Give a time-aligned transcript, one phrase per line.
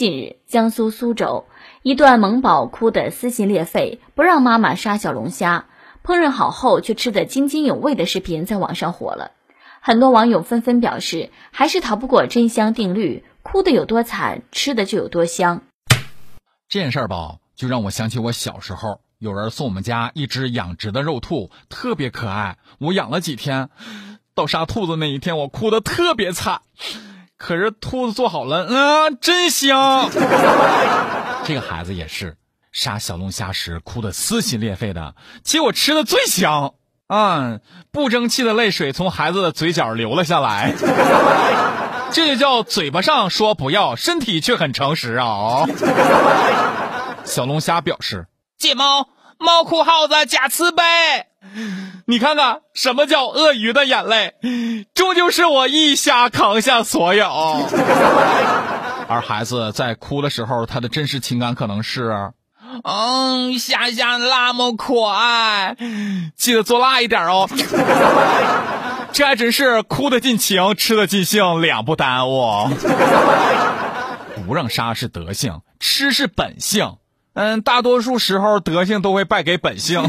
[0.00, 1.44] 近日，江苏苏州
[1.82, 5.66] 一段萌宝哭得撕心裂肺，不让妈妈杀小龙虾，
[6.02, 9.32] 烹饪好后却吃得津津有味的视频在网上火了。
[9.82, 15.64] 很多网友纷纷表示，还是逃不过真香定律，哭的有多惨，吃的就有多香。
[16.70, 23.68] 这件事儿吧，就让我想起我小时候，有人送我们家一只养殖的肉兔，特别可爱，我养了几天，
[24.34, 26.62] 到杀兔子那一天，我哭的特别惨。
[27.42, 30.10] 可是兔子做好了，嗯，真香。
[31.42, 32.36] 这个孩子也是
[32.70, 36.74] 杀小龙虾时哭得撕心裂肺的，结果吃的最香，
[37.06, 40.74] 啊，不争气的泪水从孩子的嘴角流了下来。
[42.12, 45.64] 这就叫嘴巴上说不要，身体却很诚实啊。
[47.24, 48.26] 小龙虾表示：
[48.58, 50.82] 借猫，猫哭耗子假慈悲。
[52.06, 54.34] 你看看，什么叫鳄鱼的眼泪？
[54.94, 57.26] 终究是我一虾扛下所有。
[59.08, 62.32] 而孩子在哭的时候，他的真实情感可能是：
[62.84, 65.76] 嗯，虾虾那么可爱，
[66.36, 67.48] 记得做辣一点哦。
[69.12, 72.68] 这还真是哭得尽情，吃得尽兴，两不耽误。
[74.46, 76.96] 不让杀是德性，吃是本性。
[77.34, 80.02] 嗯，大多数时候德性都会败给本性。